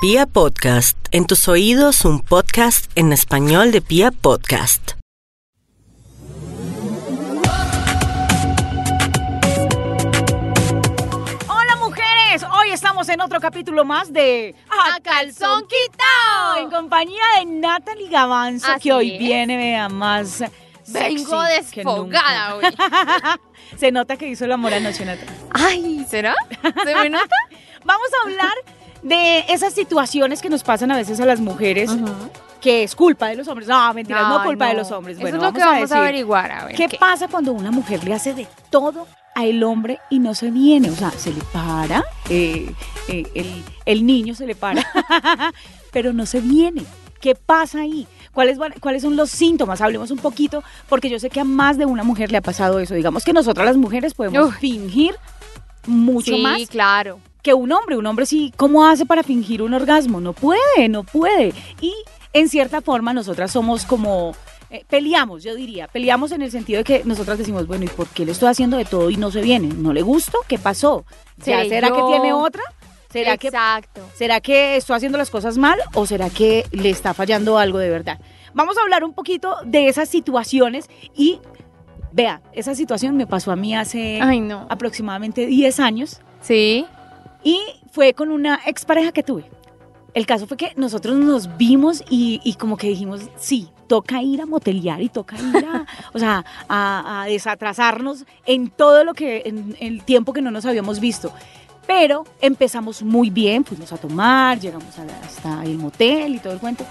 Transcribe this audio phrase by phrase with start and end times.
[0.00, 4.92] Pia Podcast, en tus oídos un podcast en español de Pia Podcast.
[11.48, 16.56] Hola mujeres, hoy estamos en otro capítulo más de A Calzón Quitao.
[16.58, 19.18] en compañía de Natalie Gavanzo Así que hoy es.
[19.18, 20.42] viene vea, más
[20.84, 21.42] sexy Vengo
[21.72, 22.64] que desfogada hoy.
[22.64, 23.40] nunca.
[23.76, 25.34] Se nota que hizo el amor anoche Natalie.
[25.50, 26.34] Ay, ¿será?
[26.84, 27.36] ¿Se me nota?
[27.84, 28.54] Vamos a hablar
[29.08, 31.90] de esas situaciones que nos pasan a veces a las mujeres
[32.60, 33.68] que es culpa de los hombres.
[33.68, 34.78] No, mentiras, no, Ay, culpa de no.
[34.80, 35.16] los hombres.
[35.16, 36.50] Eso Bueno, es lo que vamos a vamos a, averiguar.
[36.50, 40.18] A ver, ¿Qué, pasa cuando una mujer le hace de todo a el hombre y
[40.18, 40.90] no se viene?
[40.90, 42.72] O sea, se le para, eh,
[43.08, 44.84] eh, el, el niño se le para,
[45.92, 46.84] pero no se viene.
[47.20, 48.06] ¿Qué pasa ahí?
[48.32, 49.80] ¿Cuáles, ¿Cuáles son los síntomas?
[49.80, 52.78] Hablemos un poquito, porque yo sé que a más de una mujer le ha pasado
[52.78, 52.94] eso.
[52.94, 54.58] Digamos que nosotras las mujeres podemos Uf.
[54.58, 55.16] fingir
[55.86, 57.18] mucho sí, más claro.
[57.42, 57.96] Que un hombre.
[57.96, 60.20] Un hombre sí, ¿cómo hace para fingir un orgasmo?
[60.20, 61.52] No puede, no puede.
[61.80, 61.94] Y
[62.32, 64.34] en cierta forma nosotras somos como...
[64.70, 68.06] eh, peleamos, yo diría, peleamos en el sentido de que nosotras decimos, bueno, ¿y por
[68.08, 69.68] qué le estoy haciendo de todo y no se viene?
[69.68, 70.38] ¿No le gusto?
[70.46, 71.04] ¿Qué pasó?
[71.42, 72.62] ¿Será que tiene otra?
[73.10, 74.02] ¿Será que, Exacto.
[74.14, 77.88] ¿Será que estoy haciendo las cosas mal o será que le está fallando algo de
[77.88, 78.20] verdad?
[78.52, 81.40] Vamos a hablar un poquito de esas situaciones y
[82.12, 84.66] vea, esa situación me pasó a mí hace Ay, no.
[84.68, 86.20] aproximadamente 10 años.
[86.42, 86.84] Sí.
[87.48, 87.58] Y
[87.92, 89.44] fue con una expareja que tuve.
[90.12, 94.42] El caso fue que nosotros nos vimos y, y como que dijimos, sí, toca ir
[94.42, 99.44] a motelear y toca ir a, o sea, a, a desatrasarnos en todo lo que,
[99.46, 101.32] en, el tiempo que no nos habíamos visto.
[101.86, 106.52] Pero empezamos muy bien, fuimos a tomar, llegamos a la- hasta el motel y todo
[106.52, 106.84] el cuento.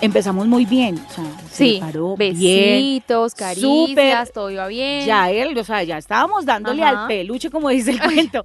[0.00, 2.34] Empezamos muy bien, o sea, se paró bien.
[2.34, 4.28] Besitos, caricias, súper.
[4.30, 5.06] todo iba bien.
[5.06, 7.02] Ya él, o sea, ya estábamos dándole Ajá.
[7.02, 8.42] al peluche, como dice el cuento.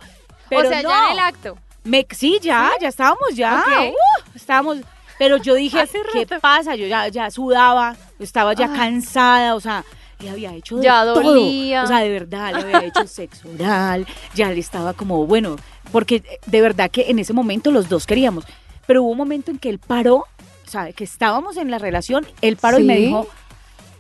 [0.50, 0.90] Pero o sea, no.
[0.90, 1.58] ya en el acto.
[1.84, 3.60] Me, sí, ya, ya estábamos, ya.
[3.66, 3.92] Ok.
[3.94, 4.78] uh, estábamos.
[5.18, 6.76] Pero yo dije, ¿qué pasa?
[6.76, 8.78] Yo ya, ya sudaba, estaba ya Ay.
[8.78, 9.86] cansada, o sea,
[10.20, 11.22] le había hecho de Ya todo.
[11.22, 11.84] dolía.
[11.84, 15.56] O sea, de verdad, le había hecho sexo oral, ya le estaba como, bueno,
[15.92, 18.44] porque de verdad que en ese momento los dos queríamos.
[18.88, 22.26] Pero hubo un momento en que él paró, o sea, que estábamos en la relación,
[22.42, 23.28] él paró y me dijo,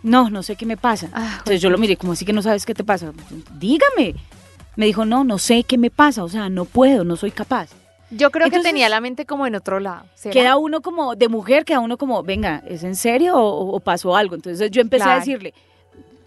[0.03, 1.09] no, no sé qué me pasa.
[1.13, 3.13] Ah, Entonces yo lo miré, como así que no sabes qué te pasa?
[3.53, 4.15] Dígame.
[4.75, 7.69] Me dijo, no, no sé qué me pasa, o sea, no puedo, no soy capaz.
[8.11, 10.05] Yo creo Entonces- que tenía la mente como en otro lado.
[10.13, 10.33] ¿será?
[10.33, 14.15] Queda uno como, de mujer, queda uno como, venga, ¿es en serio o, o pasó
[14.15, 14.35] algo?
[14.35, 15.53] Entonces yo empecé a decirle,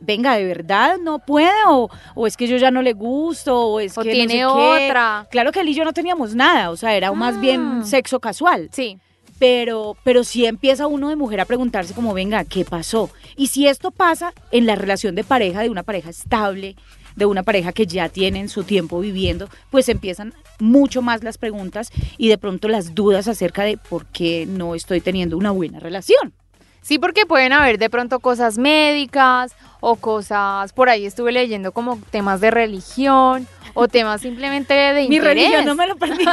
[0.00, 1.50] venga, ¿de verdad no puede?
[1.68, 4.34] O, o es que yo ya no le gusto, o es O que no tiene
[4.34, 4.44] qué.
[4.46, 5.26] otra.
[5.30, 7.84] Claro que él y yo no teníamos nada, o sea, era más bien Ah.
[7.84, 8.68] sexo casual.
[8.72, 8.98] Sí.
[9.38, 13.08] Pero, pero sí empieza uno de mujer a preguntarse como, venga, ¿qué pasó?
[13.36, 16.74] Y si esto pasa en la relación de pareja, de una pareja estable,
[17.18, 21.90] de una pareja que ya tienen su tiempo viviendo, pues empiezan mucho más las preguntas
[22.16, 26.32] y de pronto las dudas acerca de por qué no estoy teniendo una buena relación.
[26.80, 31.98] Sí, porque pueden haber de pronto cosas médicas o cosas, por ahí estuve leyendo como
[32.10, 35.34] temas de religión o temas simplemente de Mi interés.
[35.44, 36.30] religión no me lo permite.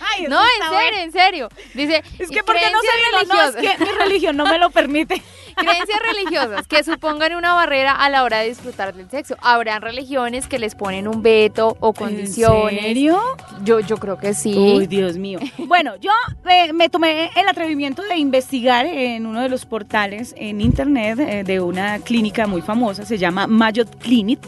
[0.00, 0.98] Ay, No, en serio, bueno.
[0.98, 1.48] en serio.
[1.74, 5.22] Dice, Es que porque no vino, no, es que mi religión no me lo permite.
[5.58, 9.36] Creencias religiosas que supongan una barrera a la hora de disfrutar del sexo.
[9.40, 12.78] Habrán religiones que les ponen un veto o condiciones.
[12.78, 13.20] ¿En serio?
[13.64, 14.54] Yo, yo creo que sí.
[14.56, 15.38] Uy, Dios mío.
[15.58, 16.12] Bueno, yo
[16.50, 21.44] eh, me tomé el atrevimiento de investigar en uno de los portales en internet eh,
[21.44, 24.38] de una clínica muy famosa, se llama Mayot Clinic,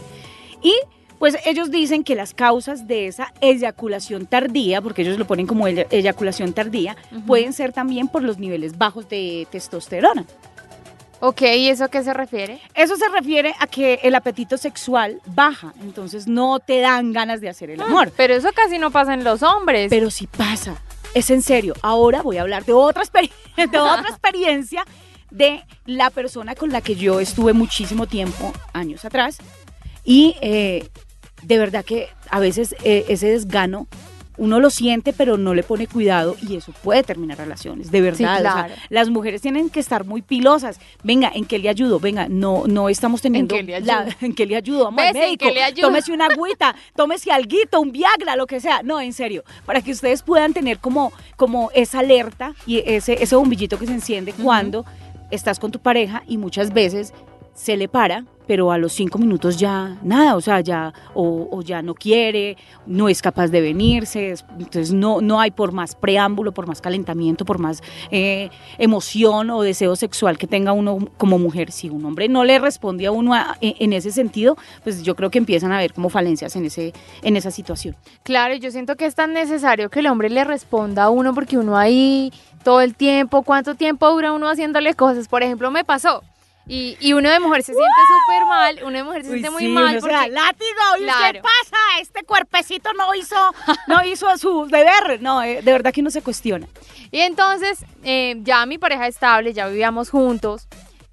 [0.63, 0.73] y
[1.19, 5.67] pues ellos dicen que las causas de esa eyaculación tardía, porque ellos lo ponen como
[5.67, 6.95] ey- eyaculación tardía,
[7.27, 10.25] pueden ser también por los niveles bajos de testosterona.
[11.21, 12.59] Ok, ¿y eso a qué se refiere?
[12.73, 17.49] Eso se refiere a que el apetito sexual baja, entonces no te dan ganas de
[17.49, 18.11] hacer el amor.
[18.17, 19.89] Pero eso casi no pasa en los hombres.
[19.91, 20.81] Pero sí pasa.
[21.13, 21.75] Es en serio.
[21.83, 24.83] Ahora voy a hablar de otra, experi- de otra experiencia
[25.29, 29.37] de la persona con la que yo estuve muchísimo tiempo, años atrás.
[30.03, 30.89] Y eh,
[31.43, 33.87] de verdad que a veces eh, ese desgano
[34.41, 38.17] uno lo siente, pero no le pone cuidado y eso puede terminar relaciones, de verdad.
[38.17, 38.73] Sí, O sea, claro.
[38.89, 40.79] las mujeres tienen que estar muy pilosas.
[41.03, 41.99] Venga, ¿en qué le ayudo?
[41.99, 43.53] Venga, no, no estamos teniendo...
[43.55, 44.15] qué le la- ayudo?
[44.21, 44.85] ¿En qué le ayudo?
[44.85, 45.45] Vamos al ¿en médico.
[45.51, 45.87] le ayudo?
[45.87, 48.81] Tómese una agüita, tómese alguito, un Viagra, lo que sea.
[48.83, 53.35] No, en serio, para que ustedes puedan tener como, como esa alerta y ese, ese
[53.35, 54.85] bombillito que se enciende cuando
[55.29, 57.13] estás con tu pareja y muchas veces
[57.61, 61.83] se le para, pero a los cinco minutos ya nada, o sea, ya o, ya
[61.83, 66.51] no quiere, no es capaz de venirse, es- entonces no, no hay por más preámbulo,
[66.53, 68.49] por más calentamiento, por más eh,
[68.79, 71.71] emoción o deseo sexual que tenga uno como mujer.
[71.71, 75.29] Si un hombre no le responde a uno en, en ese sentido, pues yo creo
[75.29, 77.95] que empiezan a haber como falencias en, ese, en esa situación.
[78.23, 81.59] Claro, yo siento que es tan necesario que el hombre le responda a uno porque
[81.59, 85.27] uno ahí todo el tiempo, ¿cuánto tiempo dura uno haciéndole cosas?
[85.27, 86.23] Por ejemplo, me pasó.
[86.67, 89.67] Y, y uno de mujer se siente súper mal, uno de mujer se siente muy
[89.67, 91.33] mal porque látigo, ¿y Claro.
[91.33, 91.77] qué pasa?
[91.99, 93.35] Este cuerpecito no hizo,
[93.87, 95.21] no hizo su deber.
[95.21, 96.67] No, eh, de verdad que uno se cuestiona.
[97.11, 100.67] Y entonces, eh, ya mi pareja estable, ya vivíamos juntos.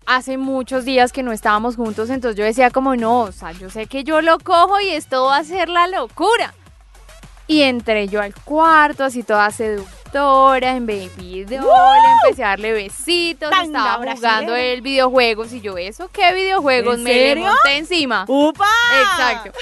[0.06, 3.68] Hace muchos días que no estábamos juntos, entonces yo decía como, no, o sea, yo
[3.68, 6.54] sé que yo lo cojo y esto va a ser la locura.
[7.46, 9.50] Y entré yo al cuarto, así toda
[10.14, 11.68] en baby doll,
[12.24, 13.64] empecé a darle besitos, Tanga
[13.96, 16.96] estaba jugando el videojuegos y yo, ¿eso qué videojuegos?
[16.96, 17.44] ¿En Me le serio?
[17.46, 18.24] monté encima.
[18.26, 18.66] ¡Upa!
[19.00, 19.52] Exacto.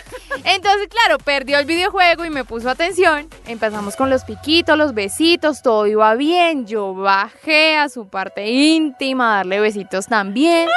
[0.44, 3.28] Entonces, claro, perdió el videojuego y me puso atención.
[3.46, 6.66] Empezamos con los piquitos, los besitos, todo iba bien.
[6.66, 10.68] Yo bajé a su parte íntima a darle besitos también.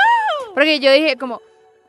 [0.54, 1.42] Porque yo dije como,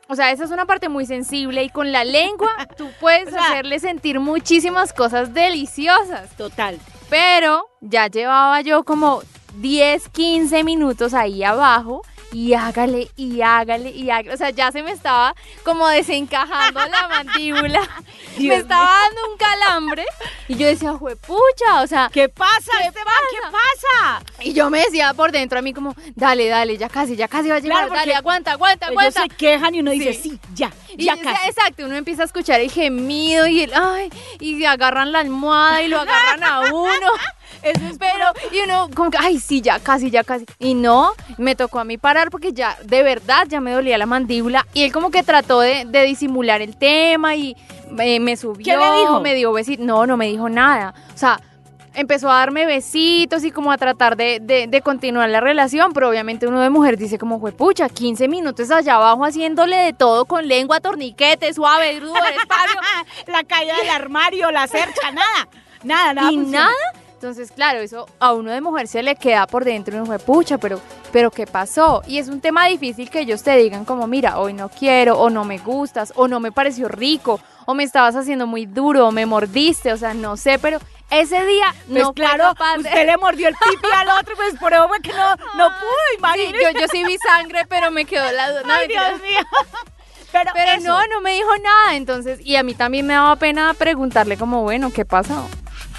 [0.07, 3.31] o sea, esa es una parte muy sensible y con la lengua tú puedes O
[3.31, 6.29] sea- hacerle sentir muchísimas cosas deliciosas.
[6.37, 6.77] Total.
[7.11, 9.21] Pero ya llevaba yo como
[9.55, 14.33] 10, 15 minutos ahí abajo y hágale y hágale y hágale.
[14.33, 17.81] O sea, ya se me estaba como desencajando la mandíbula.
[18.37, 20.05] me Dios estaba dando un calambre
[20.47, 23.13] y yo decía, juepucha, o sea, ¿Qué pasa, ¿Qué Esteban?
[23.31, 24.23] ¿Qué pasa?
[24.41, 27.49] y yo me decía por dentro a mí como, dale, dale, ya casi, ya casi
[27.49, 29.21] va a llegar, Claro, dale, porque aguanta, aguanta, Ellos aguanta.
[29.23, 30.21] se quejan y uno dice, Sí.
[30.31, 31.49] sí, ya, Y ya casi.
[31.49, 35.87] exacto, uno empieza a escuchar el gemido y el ay, y agarran la almohada y
[35.87, 37.07] lo agarran a uno.
[37.63, 40.45] Eso es Pero, y uno como que, ay, sí, ya casi, ya casi.
[40.59, 44.05] Y no, me tocó a mí parar porque ya, de verdad, ya me dolía la
[44.05, 44.65] mandíbula.
[44.73, 47.55] Y él como que trató de, de disimular el tema y
[47.99, 49.19] eh, me subió, ¿Qué le dijo?
[49.21, 49.85] me dio besitos.
[49.85, 50.93] No, no me dijo nada.
[51.13, 51.39] O sea,
[51.93, 56.09] empezó a darme besitos y como a tratar de, de- de continuar la relación, pero
[56.09, 60.47] obviamente uno de mujer dice como, pucha, 15 minutos allá abajo haciéndole de todo con
[60.47, 62.79] lengua, torniquete, suave, duro, despacio.
[63.27, 65.47] la caída del armario, la cercha, nada.
[65.83, 66.31] Nada, nada.
[66.31, 66.65] y funciona.
[66.65, 67.00] nada.
[67.21, 70.17] Entonces, claro, eso a uno de mujer se le queda por dentro y uno fue,
[70.17, 70.81] pucha, pero,
[71.11, 72.01] pero ¿qué pasó?
[72.07, 75.29] Y es un tema difícil que ellos te digan como, mira, hoy no quiero, o
[75.29, 79.11] no me gustas, o no me pareció rico, o me estabas haciendo muy duro, o
[79.11, 80.79] me mordiste, o sea, no sé, pero
[81.11, 84.87] ese día Pues no claro, usted le mordió el pipi al otro, pues por eso
[84.87, 88.49] fue que no, no pudo, Sí, yo, yo sí vi sangre, pero me quedó la
[88.49, 88.63] duda.
[88.63, 88.87] No, Ay.
[88.87, 89.45] Dios mío.
[90.31, 91.97] Pero, Pero no, no me dijo nada.
[91.97, 95.45] Entonces, y a mí también me daba pena preguntarle como, bueno, ¿qué pasó?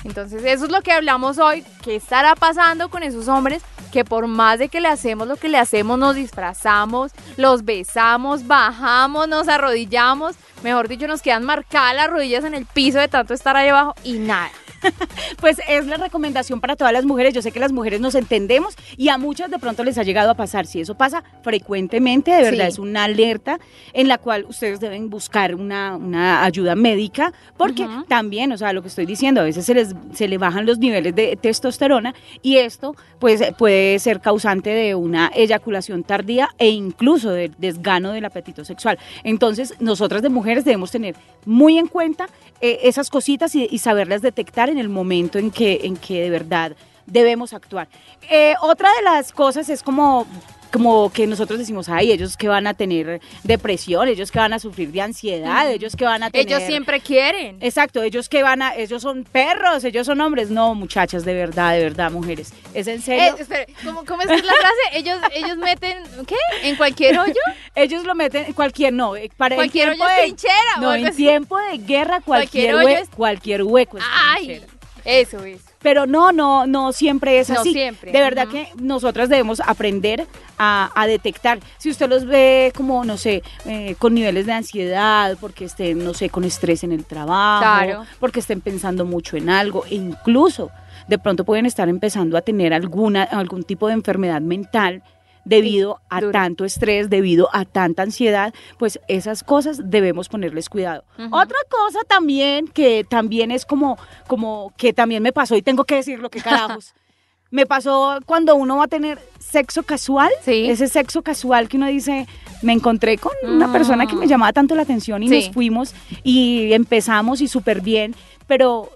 [0.04, 1.64] Entonces, eso es lo que hablamos hoy.
[1.82, 3.62] ¿Qué estará pasando con esos hombres
[3.92, 8.46] que por más de que le hacemos lo que le hacemos, nos disfrazamos, los besamos,
[8.46, 10.36] bajamos, nos arrodillamos?
[10.62, 13.94] Mejor dicho, nos quedan marcadas las rodillas en el piso de tanto estar ahí abajo
[14.04, 14.50] y nada.
[15.40, 17.34] Pues es la recomendación para todas las mujeres.
[17.34, 20.30] Yo sé que las mujeres nos entendemos y a muchas de pronto les ha llegado
[20.30, 20.66] a pasar.
[20.66, 22.72] Si eso pasa frecuentemente, de verdad Sí.
[22.72, 23.58] es una alerta
[23.92, 28.82] en la cual ustedes deben buscar una, una ayuda médica, porque también, o sea, lo
[28.82, 32.58] que estoy diciendo, a veces se les se le bajan los niveles de testosterona y
[32.58, 38.64] esto pues puede ser causante de una eyaculación tardía e incluso del desgano del apetito
[38.64, 38.98] sexual.
[39.24, 41.14] Entonces, nosotras de mujeres debemos tener
[41.46, 42.26] muy en cuenta
[42.64, 46.76] eh, esas cositas y, saberlas detectar en el momento en que, en que de verdad
[47.06, 47.88] debemos actuar.
[48.30, 50.28] Eh, otra de las cosas es como
[50.72, 54.58] como que nosotros decimos, ay, ellos que van a tener depresión, ellos que van a
[54.58, 56.46] sufrir de ansiedad, ellos que van a tener...
[56.48, 57.58] Ellos siempre quieren.
[57.60, 60.50] Exacto, ellos que van a, ellos son perros, ellos son hombres.
[60.50, 62.52] No, muchachas, de verdad, de verdad, mujeres.
[62.74, 63.36] ¿Es en Eh, serio?
[63.38, 64.98] espere, ¿cómo, cómo es es la frase?
[64.98, 66.36] Ellos, ellos meten, ¿qué?
[66.62, 67.32] ¿En cualquier hoyo?
[67.74, 70.54] Ellos lo meten en cualquier, no, eh, para Cualquier hoyo es de- trinchera.
[70.78, 71.16] o No, en así.
[71.16, 74.66] tiempo de guerra cualquier, Cualquier hoyo hue- es- cualquier hueco es Ay, trinchera.
[75.04, 75.60] eso es.
[75.82, 77.72] Pero no, no, no siempre es No así.
[77.72, 80.26] siempre, De verdad que nosotras debemos aprender
[80.58, 81.58] a, a detectar.
[81.78, 86.14] Si usted los ve como, no sé, eh, con niveles de ansiedad, porque estén, no
[86.14, 88.04] sé, con estrés en el trabajo, Claro.
[88.20, 90.70] porque estén pensando mucho en algo, e incluso
[91.08, 95.02] de pronto pueden estar empezando a tener alguna, algún tipo de enfermedad mental
[95.44, 96.32] debido a duro.
[96.32, 101.04] tanto estrés, debido a tanta ansiedad, pues esas cosas debemos ponerles cuidado.
[101.30, 105.96] Otra cosa también que también es como, como que también me pasó y tengo que
[105.96, 106.94] decirlo, que carajos.
[107.50, 110.70] me pasó cuando uno va a tener sexo casual, Sí.
[110.70, 112.26] ese sexo casual que uno dice,
[112.62, 113.72] me encontré con una Mm.
[113.72, 115.34] persona que me llamaba tanto la atención y Sí.
[115.34, 115.94] nos fuimos
[116.24, 118.14] y empezamos y súper bien,
[118.46, 118.90] pero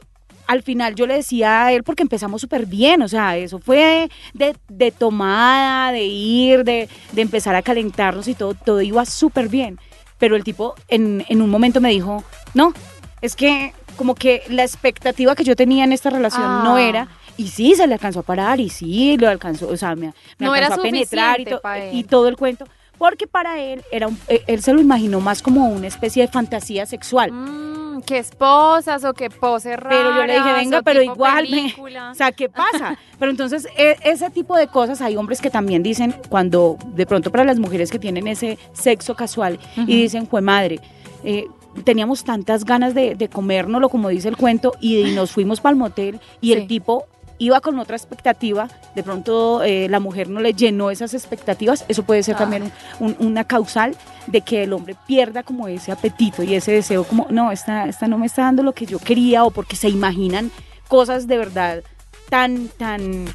[0.47, 4.09] al final yo le decía a él, porque empezamos súper bien, o sea, eso fue
[4.35, 9.49] de, de tomada, de ir, de, de empezar a calentarnos y todo, todo iba súper
[9.49, 9.79] bien.
[10.19, 12.25] Pero el tipo en, en un momento me dijo,
[12.55, 12.73] no,
[13.21, 16.83] es que como que la expectativa que yo tenía en esta relación no Ah.
[16.83, 17.09] era.
[17.39, 20.47] Y sí, se le alcanzó a parar y sí, lo alcanzó, o sea, me, me
[20.47, 21.61] No era alcanzó a penetrar y, to-
[22.09, 22.67] todo el cuento.
[22.97, 26.29] Porque para él, era un- eh, él se lo imaginó más como una especie de
[26.29, 27.31] fantasía sexual.
[27.33, 29.99] Mm, que esposas o que poses raras.
[29.99, 31.75] Pero yo le dije, venga, pero igual, me-
[32.11, 32.99] o sea, ¿qué pasa?
[33.19, 37.31] Pero entonces, e- ese tipo de cosas, hay hombres que también dicen, cuando de pronto
[37.31, 40.81] para las mujeres que tienen ese sexo casual y dicen, fue madre,
[41.25, 41.47] eh,
[41.85, 45.71] teníamos tantas ganas de, de comérnoslo, como dice el cuento, y, y nos fuimos para
[45.73, 46.53] el motel y Sí.
[46.55, 47.07] el tipo
[47.39, 52.03] iba con otra expectativa, de pronto eh, la mujer no le llenó esas expectativas, eso
[52.03, 52.39] puede ser Ah.
[52.39, 53.95] también un- un- una causal
[54.27, 58.09] de que el hombre pierda como ese apetito y ese deseo como, no, esta, esta
[58.09, 60.51] no me está dando lo que yo quería o porque se imaginan
[60.89, 61.83] cosas de verdad
[62.31, 63.27] tan, tan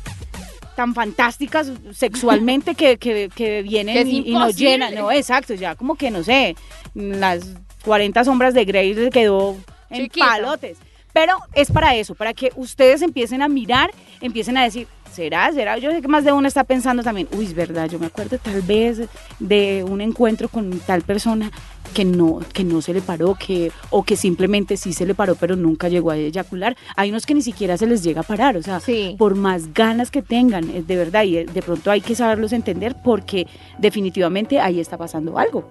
[0.76, 5.76] tan fantásticas sexualmente que, que, que vienen Que y, y nos llenan, no, exacto, ya
[5.76, 6.56] como que no sé,
[6.96, 7.42] las
[7.86, 9.58] 40 sombras de Grey le quedó
[9.90, 10.26] en Chiquita.
[10.26, 10.78] palotes.
[11.14, 13.92] Pero es para eso, para que ustedes empiecen a mirar,
[14.22, 15.52] empiecen a decir, ¿será?
[15.52, 15.78] ¿Será?
[15.78, 18.38] Yo sé que más de uno está pensando también, uy, es verdad, yo me acuerdo
[18.38, 19.02] tal vez
[19.40, 21.52] de un encuentro con tal persona
[21.94, 25.36] que no, que no se le paró, que, o que simplemente sí se le paró,
[25.36, 26.78] pero nunca llegó a eyacular.
[26.96, 29.16] Hay unos que ni siquiera se les llega a parar, o sea, Sí.
[29.18, 32.54] por más ganas que tengan, eh, de verdad, y eh, de pronto hay que saberlos
[32.54, 33.46] entender porque
[33.78, 35.70] definitivamente ahí está pasando algo.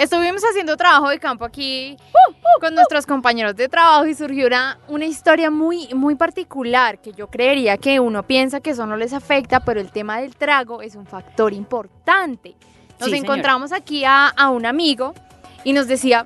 [0.00, 1.94] Estuvimos haciendo trabajo de campo aquí
[2.58, 7.28] con nuestros compañeros de trabajo y surgió una, una historia muy, muy particular que yo
[7.28, 10.94] creería que uno piensa que eso no les afecta, pero el tema del trago es
[10.94, 12.56] un factor importante.
[12.98, 15.12] Nos Sí, encontramos aquí a, a un amigo
[15.64, 16.24] y nos decía,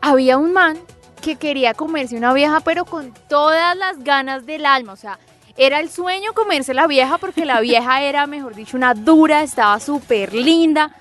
[0.00, 0.76] había un man
[1.22, 5.20] que quería comerse una vieja, pero con todas las ganas del alma, o sea,
[5.56, 9.78] era el sueño comerse la vieja porque la vieja era, mejor dicho, una dura, estaba
[9.78, 10.96] súper linda.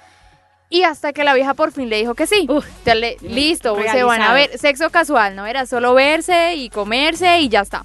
[0.70, 2.46] Y hasta que la vieja por fin le dijo que sí.
[2.48, 4.58] Uf, Ya le- listo, se van a ver.
[4.58, 5.48] Sexo casual, ¿no?
[5.48, 7.82] Era solo verse y comerse y ya está.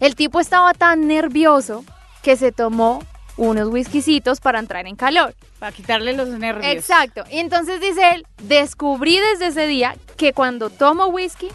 [0.00, 1.84] El tipo estaba tan nervioso
[2.22, 3.02] que se tomó
[3.36, 5.34] unos whiskycitos para entrar en calor.
[5.58, 6.66] para quitarle los nervios.
[6.72, 7.24] Exacto.
[7.30, 11.48] Y entonces dice él, descubrí desde ese día que cuando tomo whisky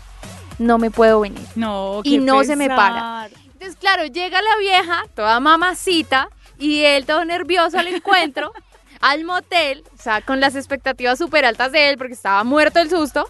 [0.58, 1.46] no me puedo venir.
[1.56, 3.30] No, Y qué no se me para.
[3.54, 8.52] Entonces, claro, llega la vieja, toda mamacita, y él todo nervioso al encuentro,
[9.01, 12.89] al motel, o sea, con las expectativas súper altas de él, porque estaba muerto el
[12.89, 13.27] susto.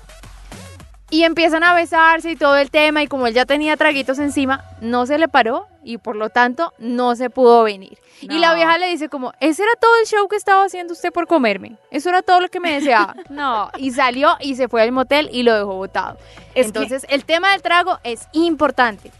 [1.11, 4.63] Y empiezan a besarse y todo el tema, y como él ya tenía traguitos encima,
[4.79, 7.97] no se le paró y por lo tanto no se pudo venir.
[8.21, 11.11] Y la vieja le dice como, ese era todo el show que estaba haciendo usted
[11.11, 11.77] por comerme.
[11.89, 13.15] Eso era todo lo que me deseaba.
[13.29, 16.17] No, y salió y se fue al motel y lo dejó botado.
[16.53, 19.11] Es que- Entonces, el tema del trago es importante.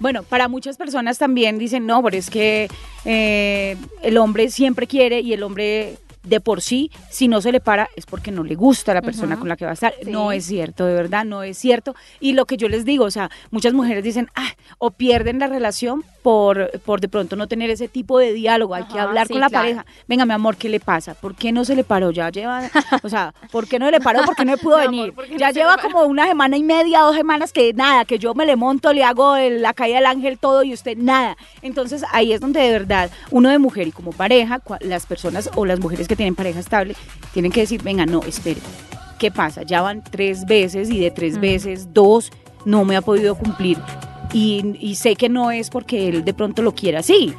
[0.00, 2.68] Bueno, para muchas personas también dicen, no, pero es que
[3.04, 5.98] eh, el hombre siempre quiere y el hombre
[6.28, 9.38] de por sí, si no se le para, es porque no le gusta la persona
[9.38, 9.94] con la que va a estar.
[10.02, 10.10] Sí.
[10.10, 11.94] No es cierto, de verdad, no es cierto.
[12.20, 15.46] Y lo que yo les digo, o sea, muchas mujeres dicen, ah, o pierden la
[15.46, 18.74] relación por, por de pronto no tener ese tipo de diálogo.
[18.74, 19.64] Hay que hablar sí, con la claro.
[19.64, 19.86] pareja.
[20.06, 21.14] Venga, mi amor, ¿qué le pasa?
[21.14, 22.10] ¿Por qué no se le paró?
[22.10, 22.62] Ya lleva,
[23.02, 24.24] o sea, ¿por qué no le paró?
[24.24, 25.14] ¿Por qué no pudo Mi amor, venir?
[25.14, 28.04] ¿por qué no ya le lleva como una semana y media, dos semanas que nada,
[28.04, 30.96] que yo me le monto, le hago el- la caída del ángel todo y usted
[30.98, 31.36] nada.
[31.62, 35.64] Entonces ahí es donde de verdad uno de mujer y como pareja, las personas o
[35.64, 36.94] las mujeres que tienen pareja estable
[37.32, 38.60] tienen que decir, venga, no, espere,
[39.18, 39.62] ¿qué pasa?
[39.62, 41.40] Ya van tres veces y de tres Mm.
[41.40, 42.30] veces, dos
[42.64, 43.78] no me ha podido cumplir.
[44.32, 47.32] Y, y sé que no es porque él de pronto lo quiera así.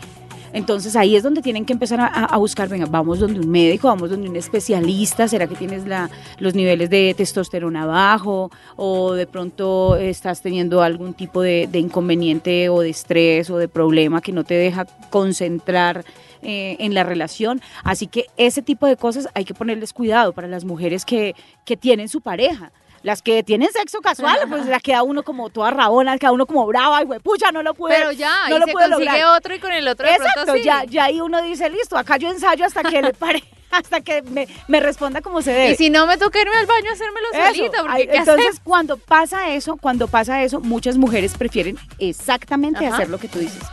[0.54, 4.10] Entonces ahí es donde tienen que empezar a, buscar, venga, vamos donde un médico, vamos
[4.10, 9.96] donde un especialista, ¿será que tienes la, los niveles de testosterona bajo o de pronto
[9.96, 14.44] estás teniendo algún tipo de, de inconveniente o de estrés o de problema que no
[14.44, 16.04] te deja concentrar
[16.42, 17.62] eh, en la relación?
[17.84, 21.76] Así que ese tipo de cosas hay que ponerles cuidado para las mujeres que, que
[21.76, 22.72] tienen su pareja.
[23.04, 26.66] Las que tienen sexo casual, pues la queda uno como toda rabona, queda uno como
[26.66, 27.96] brava, y pucha, no lo pude.
[27.96, 29.38] Pero ya, no y lo se pude consigue lograr.
[29.38, 30.64] otro y con el otro de Exacto, pronto sí.
[30.64, 34.22] ya, ya ahí uno dice, listo, acá yo ensayo hasta que le pare, hasta que
[34.24, 35.72] me, me responda como se debe.
[35.72, 38.18] Y si no me toca irme al baño a hacérmelo Eso, solita, porque ay, ¿qué
[38.18, 42.96] entonces cuando pasa eso, cuando pasa eso, muchas mujeres prefieren exactamente Ajá.
[42.96, 43.64] hacer lo que tú dices.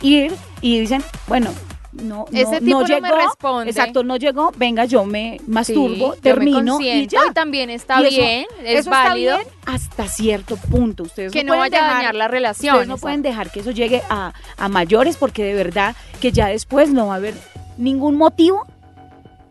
[0.00, 1.52] Ir y dicen, bueno,
[1.92, 3.70] no, no, Ese tipo no llegó, me responde.
[3.70, 7.20] exacto, no llegó, venga, yo me Sí, masturbo, yo me termino y ya.
[7.28, 9.36] y también está Y eso- bien, es eso está válido.
[9.36, 11.02] bien hasta cierto punto.
[11.02, 12.74] Ustedes Que no pueden vaya a dejar- dañar la relación.
[12.74, 13.02] Ustedes no exacto.
[13.02, 17.08] pueden dejar que eso llegue a, a mayores porque de verdad que ya después no
[17.08, 17.34] va a haber
[17.76, 18.66] ningún motivo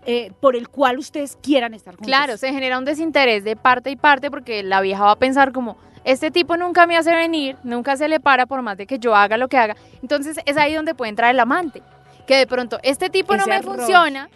[0.08, 2.08] eh, por el cual ustedes quieran estar juntos.
[2.08, 5.52] Claro, se genera un desinterés de parte y parte porque la vieja va a pensar
[5.52, 8.98] como, este tipo nunca me hace venir, nunca se le para por más de que
[8.98, 9.76] yo haga lo que haga.
[10.02, 11.84] Entonces es ahí donde puede entrar el amante,
[12.26, 14.30] que de pronto este tipo no me funciona,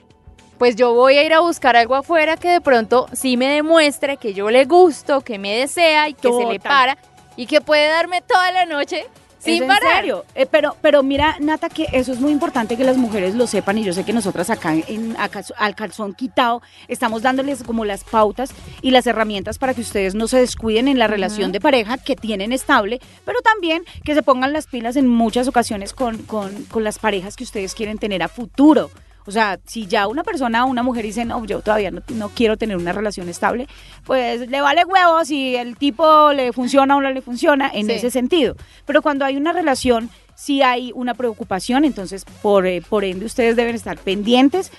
[0.57, 4.17] pues yo voy a ir a buscar algo afuera que de pronto sí me demuestre
[4.17, 6.97] que yo le gusto, que me desea y que se le para
[7.35, 9.05] y que puede darme toda la noche
[9.45, 10.25] ¿Es sin en serio?
[10.35, 13.77] Eh, pero, pero mira, Nata, que eso es muy importante que las mujeres lo sepan
[13.77, 17.85] y yo sé que nosotras acá en, a calz- al calzón quitado estamos dándoles como
[17.85, 21.59] las pautas y las herramientas para que ustedes no se descuiden en la relación de
[21.59, 26.17] pareja que tienen estable, pero también que se pongan las pilas en muchas ocasiones con,
[26.23, 28.89] con, con las parejas que ustedes quieren tener a futuro.
[29.27, 32.57] O sea, si ya una persona, una mujer dice, no, yo todavía no, no quiero
[32.57, 33.67] tener una relación estable,
[34.05, 37.93] pues le vale huevo si el tipo le funciona o no le funciona en Sí.
[37.93, 38.55] ese sentido.
[38.85, 43.55] Pero cuando hay una relación, sí hay una preocupación, entonces por, eh, por ende ustedes
[43.55, 44.71] deben estar pendientes.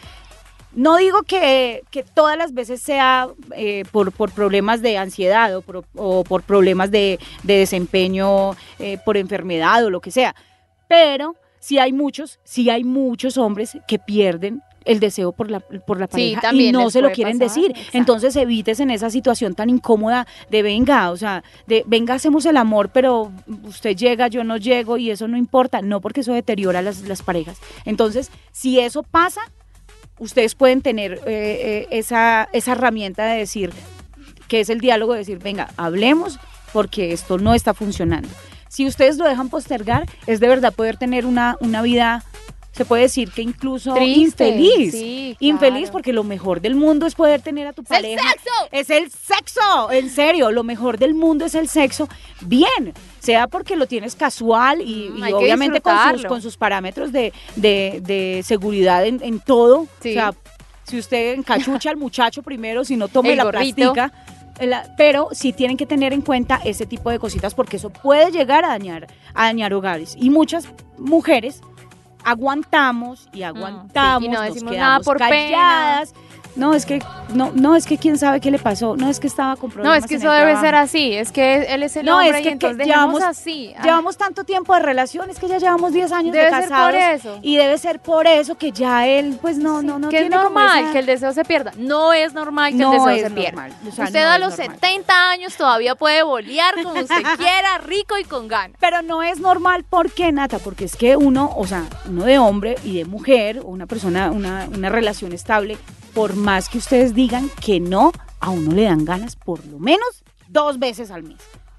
[0.75, 5.62] No digo que, que todas las veces sea eh, por, por problemas de ansiedad o
[5.62, 10.35] por, o por problemas de, de desempeño, eh, por enfermedad o lo que sea,
[10.87, 15.99] pero sí hay muchos, sí hay muchos hombres que pierden el deseo por la, por
[15.99, 17.71] la Sí, pareja y no se lo quieren pasar, decir.
[17.77, 17.99] exacto.
[17.99, 22.57] Entonces evites en esa situación tan incómoda de venga, o sea, de venga, hacemos el
[22.57, 23.33] amor, pero
[23.65, 27.23] usted llega, yo no llego y eso no importa, no porque eso deteriora las, las
[27.23, 27.59] parejas.
[27.85, 29.41] Entonces, si eso pasa,
[30.21, 33.73] ustedes pueden tener eh, eh, esa, esa herramienta de decir,
[34.47, 36.39] que es el diálogo, de decir, venga, hablemos
[36.73, 38.29] porque esto no está funcionando.
[38.68, 42.25] Si ustedes lo dejan postergar, es de verdad poder tener una, una vida,
[42.73, 44.92] se puede decir que incluso Triste, infeliz.
[44.92, 48.23] sí, Infeliz porque lo mejor del mundo es poder tener a tu ¡Es el pareja.
[48.30, 48.50] sexo!
[48.73, 52.06] Es el sexo, en serio, lo mejor del mundo es el sexo.
[52.42, 57.12] Bien, sea porque lo tienes casual y, Mm, y obviamente con sus, con sus parámetros
[57.12, 59.87] de, de- de seguridad en, en todo.
[60.02, 60.11] Sí.
[60.11, 60.35] O sea,
[60.85, 63.92] si usted encachucha al muchacho primero, si no tome El la gorrito.
[63.94, 64.12] plastica.
[64.61, 68.31] La- pero sí tienen que tener en cuenta ese tipo de cositas porque eso puede
[68.31, 70.15] llegar a dañar, a dañar hogares.
[70.19, 71.61] Y muchas mujeres
[72.25, 76.03] aguantamos y aguantamos, Mm, sí, y no nos decimos quedamos nada por pena.
[76.57, 77.01] No, es que
[77.35, 79.93] no, no es que quién sabe qué le pasó, no es que estaba con No,
[79.95, 80.65] es que eso debe trabajo.
[80.65, 83.75] ser así, es que él es el No, hombre es que- y entonces llevamos- así.
[83.83, 86.69] Llevamos tanto tiempo de relación, es que ya llevamos 10 años Debe de ser por
[86.71, 86.95] casados.
[87.21, 87.39] eso.
[87.43, 90.37] Y debe ser por eso que ya él, pues no, no, no que es tiene
[90.37, 91.73] como normal esa- que el deseo se pierda.
[91.77, 93.51] No es normal que No el deseo es se pierda.
[93.69, 94.75] normal, o sea, Usted no a es los normal.
[94.77, 98.77] 70 años todavía puede bolear como usted quiera, rico y con ganas.
[98.81, 100.59] Pero no es normal, ¿por qué, Nata?
[100.59, 104.31] Porque es que uno, o sea, uno de hombre y de mujer, o una persona,
[104.31, 105.77] una, una relación estable,
[106.16, 110.24] por más que ustedes digan que no, a uno le dan ganas por lo menos
[110.48, 111.37] dos veces al mes.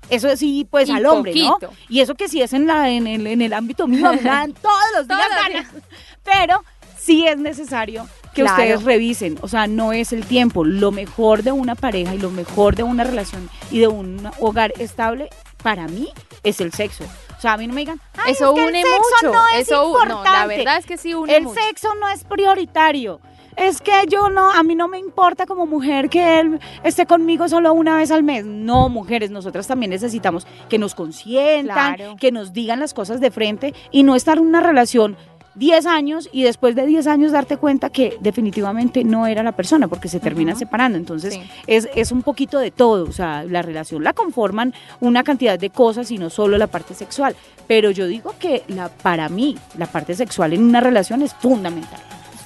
[0.10, 1.58] Eso sí, pues Y al hombre, poquito.
[1.63, 1.69] ¿no?
[1.89, 4.54] Y eso que sí es en, la, en, el, en el ámbito mío, me dan
[4.54, 5.67] todos los días Todos ganas.
[6.23, 6.63] Pero
[6.97, 8.54] sí es necesario que Claro.
[8.62, 10.63] ustedes revisen, o sea, no es el tiempo.
[10.63, 14.71] Lo mejor de una pareja y lo mejor de una relación y de un hogar
[14.80, 15.30] estable,
[15.63, 16.10] para mí,
[16.43, 17.04] es el sexo.
[17.38, 19.34] O sea, a mí no me digan, "Ay, eso es que el une sexo mucho.
[19.34, 20.58] no es eso no, la importante".
[20.58, 21.60] verdad es que sí une el mucho.
[21.60, 23.19] sexo no es prioritario.
[23.58, 27.50] Es que yo no, a mí no me importa como mujer que él esté conmigo
[27.50, 28.46] solo una vez al mes.
[28.46, 32.15] No, mujeres, nosotras también necesitamos que nos consientan, Claro.
[32.20, 35.17] que nos digan las cosas de frente y no estar en una relación
[35.56, 39.88] 10 años y después de 10 años darte cuenta que definitivamente no era la persona
[39.88, 40.60] porque se terminan Ujú.
[40.60, 41.00] separando.
[41.00, 41.41] Entonces Sí.
[41.65, 43.06] es, es un poquito de todo.
[43.06, 46.93] O sea, la relación la conforman una cantidad de cosas y no solo la parte
[46.93, 47.36] sexual.
[47.65, 52.00] Pero yo digo que la, para mí la parte sexual en una relación es fundamental.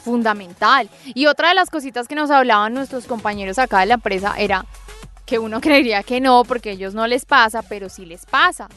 [0.04, 0.90] Fundamental.
[1.14, 4.66] Y otra de las cositas que nos hablaban nuestros compañeros acá de la empresa era
[5.26, 8.68] que uno creería que no, porque a ellos no les pasa, pero sí les pasa.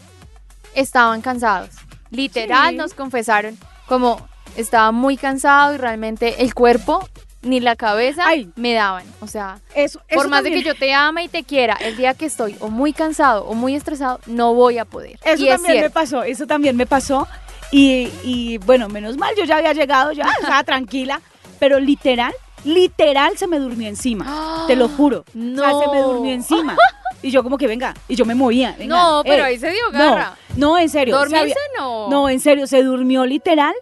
[0.75, 1.71] Estaban cansados.
[2.11, 2.77] Literal Sí.
[2.77, 7.07] nos confesaron como estaba muy cansado y realmente el cuerpo
[7.43, 8.51] ni la cabeza Ay.
[8.57, 9.05] me daban.
[9.21, 11.97] O sea, Eso, por eso más de que yo te ame y te quiera, el
[11.97, 15.19] día que estoy o muy cansado o muy estresado, no voy a poder.
[15.25, 17.29] Eso y es también me pasó, eso también me pasó.
[17.71, 21.21] Y, y, bueno, menos mal, yo ya había llegado, ya estaba tranquila,
[21.59, 22.33] pero literal,
[22.65, 25.21] literal se me durmió encima, te lo juro.
[25.29, 26.09] O sea, se me No.
[26.13, 26.77] durmió encima.
[27.23, 28.75] Y yo como que venga, y yo me movía.
[28.79, 29.47] venga, No, pero eh.
[29.47, 30.37] ahí se dio No, garra.
[30.57, 31.15] no, en serio.
[31.15, 32.09] se Dormirse había- no.
[32.11, 33.75] No, en serio, se durmió literal,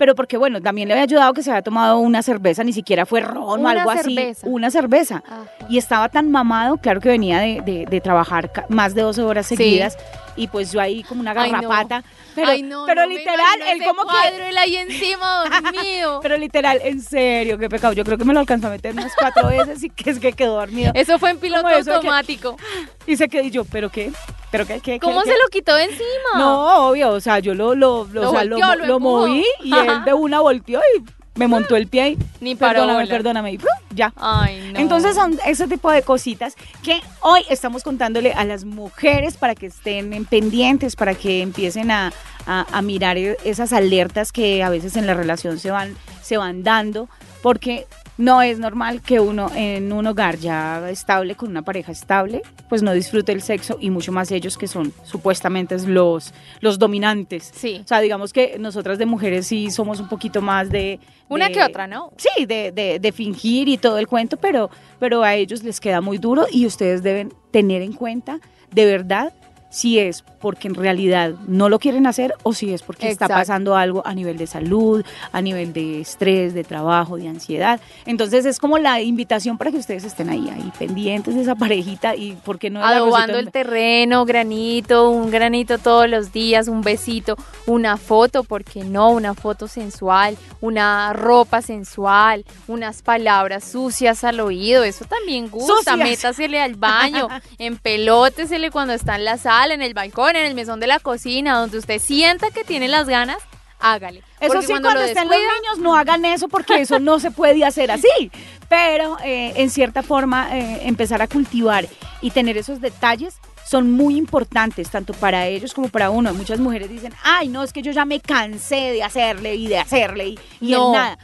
[0.00, 3.04] pero porque bueno, también le había ayudado que se había tomado una cerveza, ni siquiera
[3.04, 4.40] fue ron o Una algo cerveza.
[4.40, 4.48] así.
[4.48, 5.22] Una cerveza.
[5.28, 9.20] Ah, Y estaba tan mamado, claro que venía de, de- de trabajar más de 12
[9.22, 9.56] horas Sí.
[9.56, 9.98] seguidas.
[10.36, 11.56] Y pues yo ahí como una Ay, no.
[11.60, 12.02] garrapata.
[12.34, 14.08] Pero, Ay, no, pero no literal, él como que.
[14.08, 16.20] cuadro, él ahí encima dormido.
[16.22, 17.92] Pero literal, en serio, qué pecado.
[17.92, 20.32] Yo creo que me lo alcanzó a meter unas cuatro veces y que es que
[20.32, 20.92] quedó dormido.
[20.94, 22.56] Eso fue en piloto que- automático.
[23.06, 24.12] Y se quedó y yo, ¿pero qué?
[24.50, 26.38] ¿Pero qué ¿Cómo se lo quitó de encima?
[26.38, 29.44] No, obvio, o sea, yo lo, lo, lo, Lo o sea, lo, volteó, lo moví
[29.62, 31.02] y él de una volteó y
[31.36, 33.08] me montó el pie y Ni para perdóname, bolas.
[33.08, 33.52] perdóname.
[33.52, 33.58] Y
[33.94, 34.12] ya.
[34.16, 34.80] Ay, no.
[34.80, 39.66] Entonces son ese tipo de cositas que hoy estamos contándole a las mujeres para que
[39.66, 42.12] estén en pendientes, para que empiecen a,
[42.46, 46.36] a- a mirar e- esas alertas que a veces en la relación se van, se
[46.36, 47.08] van dando,
[47.42, 47.86] porque
[48.20, 52.82] no es normal que uno en un hogar ya estable, con una pareja estable, pues
[52.82, 57.50] no disfrute el sexo y mucho más ellos que son supuestamente los, los dominantes.
[57.54, 57.80] Sí.
[57.84, 61.00] O sea, digamos que nosotras de mujeres sí somos un poquito más de...
[61.28, 62.12] Una de- que otra, ¿no?
[62.16, 66.00] Sí, de, de- de fingir y todo el cuento, pero, pero a ellos les queda
[66.00, 68.38] muy duro y ustedes deben tener en cuenta
[68.72, 69.32] de verdad
[69.70, 73.76] si es porque en realidad no lo quieren hacer o si es porque está pasando
[73.76, 77.80] algo a nivel de salud, a nivel de estrés, de trabajo, de ansiedad.
[78.04, 82.16] Entonces es como la invitación para que ustedes estén ahí, ahí pendientes de esa parejita
[82.16, 87.36] y porque no Adobando el en- terreno, granito, un granito todos los días, un besito,
[87.66, 89.10] una foto, ¿por qué no?
[89.10, 95.96] Una foto sensual, una ropa sensual, unas palabras sucias al oído, eso también gusta.
[95.96, 97.28] Métasele al baño,
[97.58, 99.36] empelótesele cuando está en la
[99.70, 103.08] en el balcón, en el mesón de la cocina, donde usted sienta que tiene las
[103.08, 103.38] ganas,
[103.78, 104.22] hágale.
[104.40, 107.30] Eso Porque sí, cuando, lo estén los niños no hagan eso porque eso no se
[107.30, 108.30] puede hacer así.
[108.68, 111.86] Pero eh, en cierta forma eh, empezar a cultivar
[112.22, 116.32] y tener esos detalles son muy importantes, tanto para ellos como para uno.
[116.34, 119.78] Muchas mujeres dicen, ay, no, es que yo ya me cansé de hacerle y de
[119.78, 120.86] hacerle y, y No.
[120.86, 121.18] en nada.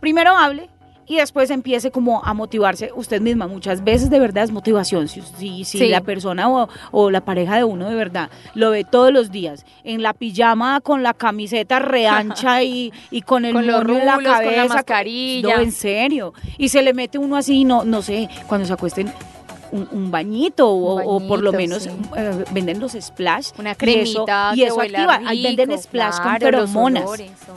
[0.00, 0.68] Primero hable
[1.06, 3.46] y después empiece como a motivarse usted misma.
[3.46, 5.08] Muchas veces de verdad es motivación.
[5.08, 5.88] Si, si, si Sí.
[5.88, 9.64] la persona o, o la pareja de uno de verdad lo ve todos los días
[9.84, 13.84] en la pijama con la camiseta reancha y, y con el Con los en la
[13.84, 14.74] rulos, con la cabeza.
[14.74, 15.56] mascarilla.
[15.56, 16.34] No, en serio.
[16.58, 19.12] Y se le mete uno así, no, no sé, cuando se acuesten
[19.72, 21.90] un, un bañito o, por lo menos sí.
[22.16, 23.50] eh, venden los splash.
[23.58, 25.20] una y eso- cremita y eso, activa.
[25.26, 27.04] Ahí venden splash con claro, feromonas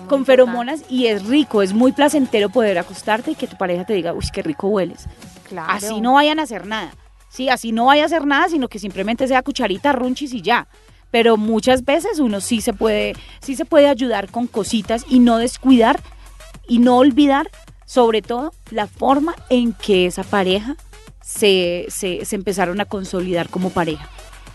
[0.08, 3.94] con feromonas y es rico, es muy placentero poder acostarte y que tu pareja te
[3.94, 5.06] diga, uy, qué rico hueles.
[5.48, 5.72] Claro.
[5.72, 6.94] Así no vayan a hacer nada.
[7.30, 10.68] Sí, así no vaya a hacer nada, sino que simplemente sea cucharita, runchis y ya.
[11.12, 15.38] Pero muchas veces uno sí se puede, sí se puede ayudar con cositas y no
[15.38, 16.00] descuidar
[16.68, 17.50] y no olvidar,
[17.86, 20.76] sobre todo, la forma en que esa pareja
[21.26, 24.08] se, se, se empezaron a consolidar como pareja.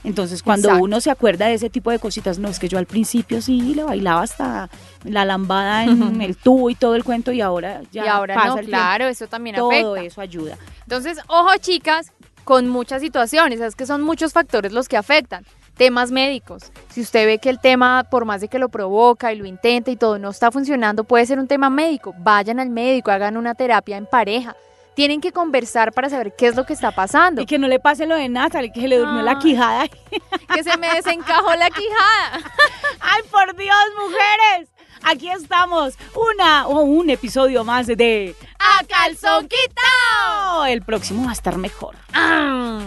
[0.04, 0.84] Entonces, cuando Exacto.
[0.84, 3.74] uno se acuerda de ese tipo de cositas, no, es que yo al principio sí
[3.74, 4.70] le bailaba hasta
[5.04, 8.46] la lambada en el tubo y todo el cuento y ahora ya y ahora pasa
[8.46, 8.78] no, el tiempo.
[8.78, 10.02] claro, eso también Todo afecta.
[10.02, 10.56] eso ayuda.
[10.84, 12.12] Entonces, ojo chicas,
[12.44, 15.44] con muchas situaciones, es que son muchos factores los que afectan.
[15.76, 16.70] Temas médicos.
[16.90, 19.90] Si usted ve que el tema, por más de que lo provoca y lo intenta
[19.90, 22.14] y todo no está funcionando, puede ser un tema médico.
[22.18, 24.56] Vayan al médico, hagan una terapia en pareja.
[24.94, 27.42] Tienen que conversar para saber qué es lo que está pasando.
[27.42, 29.86] Y que no le pase lo de Natalie, que se le durmió la quijada.
[30.52, 32.40] Que se me desencajó la quijada.
[33.00, 34.68] ¡Ay, por Dios, mujeres!
[35.02, 35.94] Aquí estamos,
[36.34, 40.66] una o un episodio más de ¡A calzón quitado!
[40.66, 41.96] El próximo va a estar mejor.
[42.12, 42.80] Ah.